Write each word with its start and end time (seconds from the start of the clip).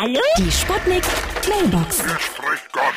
Hallo? 0.00 0.22
Die 0.38 0.50
Sputnik 0.50 1.04
Mailbox. 1.46 2.02
Hier 2.02 2.18
spricht 2.18 2.72
Gott. 2.72 2.94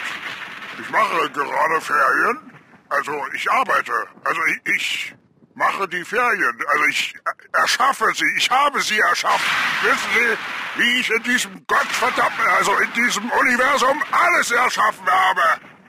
Ich 0.81 0.89
mache 0.89 1.29
gerade 1.31 1.81
Ferien. 1.81 2.53
Also 2.87 3.11
ich 3.35 3.51
arbeite. 3.51 3.91
Also 4.23 4.39
ich, 4.45 4.73
ich 4.73 5.15
mache 5.53 5.85
die 5.89 6.05
Ferien. 6.05 6.57
Also 6.65 6.85
ich 6.85 7.13
erschaffe 7.51 8.05
sie. 8.15 8.23
Ich 8.37 8.49
habe 8.49 8.81
sie 8.81 8.97
erschaffen. 8.97 9.45
Wissen 9.81 10.09
Sie, 10.13 10.81
wie 10.81 10.99
ich 11.01 11.09
in 11.09 11.23
diesem 11.23 11.67
Gottverdammten, 11.67 12.47
also 12.57 12.73
in 12.77 12.93
diesem 12.93 13.29
Universum 13.31 14.01
alles 14.09 14.51
erschaffen 14.51 15.05
habe? 15.05 15.41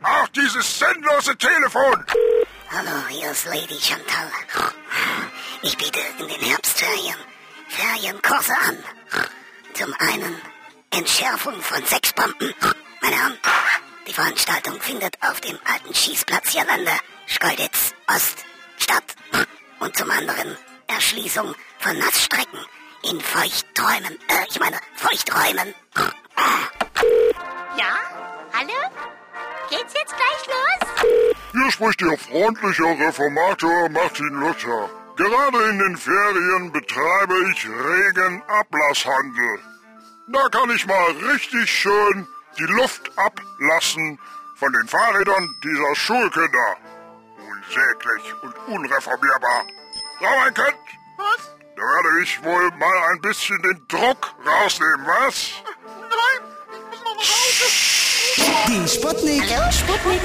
Auch 0.02 0.26
dieses 0.30 0.80
sinnlose 0.80 1.36
Telefon. 1.38 2.04
Hallo, 2.72 3.06
hier 3.08 3.30
ist 3.30 3.46
Lady 3.46 3.78
Chantal. 3.80 4.32
Ich 5.62 5.78
biete 5.78 6.00
in 6.18 6.26
den 6.26 6.40
Herbstferien 6.40 7.18
Ferienkurse 7.68 8.52
an. 8.68 8.78
Zum 9.74 9.94
einen 10.00 10.53
Entschärfung 10.96 11.60
von 11.60 11.84
Sexbomben. 11.84 12.54
Meine 13.02 13.16
Herren, 13.16 13.38
die 14.06 14.12
Veranstaltung 14.12 14.80
findet 14.80 15.16
auf 15.22 15.40
dem 15.40 15.58
alten 15.64 15.92
Schießplatz 15.92 16.50
hier 16.50 16.64
Lande, 16.64 16.92
Schkeuditz 17.26 17.92
Ost 18.06 18.44
statt. 18.78 19.02
Und 19.80 19.96
zum 19.96 20.08
anderen 20.12 20.56
Erschließung 20.86 21.52
von 21.80 21.98
Nassstrecken 21.98 22.60
in 23.10 23.20
Feuchtträumen. 23.20 24.18
Äh, 24.28 24.46
ich 24.48 24.60
meine 24.60 24.78
Feuchträumen. 24.94 25.74
Ja? 27.76 27.98
Hallo? 28.52 28.78
Geht's 29.70 29.94
jetzt 29.94 30.14
gleich 30.14 30.46
los? 30.46 31.10
Hier 31.52 31.72
spricht 31.72 32.02
Ihr 32.02 32.16
freundlicher 32.16 32.98
Reformator 33.04 33.88
Martin 33.88 34.28
Luther. 34.28 34.88
Gerade 35.16 35.70
in 35.70 35.78
den 35.80 35.96
Ferien 35.96 36.70
betreibe 36.70 37.34
ich 37.50 37.66
regen 37.66 38.42
Ablasshandel. 38.46 39.73
Da 40.26 40.48
kann 40.48 40.70
ich 40.70 40.86
mal 40.86 41.10
richtig 41.32 41.70
schön 41.70 42.26
die 42.58 42.64
Luft 42.64 43.10
ablassen 43.16 44.18
von 44.56 44.72
den 44.72 44.88
Fahrrädern 44.88 45.54
dieser 45.62 45.94
Schulkinder. 45.94 46.76
Unsäglich 47.38 48.34
und 48.42 48.54
unreformierbar. 48.74 49.64
So, 50.20 50.26
mein 50.26 50.54
Kind, 50.54 50.76
Was? 51.18 51.54
da 51.76 51.82
werde 51.82 52.22
ich 52.22 52.42
wohl 52.42 52.70
mal 52.78 53.12
ein 53.12 53.20
bisschen 53.20 53.60
den 53.62 53.86
Druck 53.88 54.34
rausnehmen, 54.46 55.06
was? 55.06 55.50
Nein, 55.84 56.48
ich 56.72 56.88
muss 56.88 57.04
noch 57.04 57.18
Hause. 57.18 57.64
Die 58.68 58.88
Sputnik. 58.88 59.44
Sputnik 59.72 60.22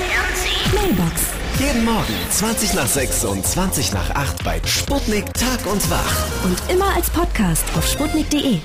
Mailbox. 0.74 1.22
Jeden 1.60 1.84
Morgen 1.84 2.16
20 2.32 2.74
nach 2.74 2.88
6 2.88 3.26
und 3.26 3.46
20 3.46 3.92
nach 3.92 4.10
8 4.12 4.44
bei 4.46 4.62
Sputnik 4.66 5.26
Tag 5.34 5.66
und 5.66 5.90
Wach. 5.90 6.44
Und 6.46 6.58
immer 6.70 6.96
als 6.96 7.10
Podcast 7.10 7.66
auf 7.76 7.86
sputnik.de. 7.86 8.62